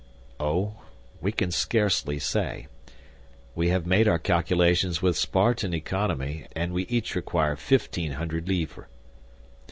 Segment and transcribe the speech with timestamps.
[0.39, 0.81] "Oh,
[1.21, 2.65] we can scarcely say.
[3.53, 8.87] We have made our calculations with Spartan economy, and we each require fifteen hundred livres."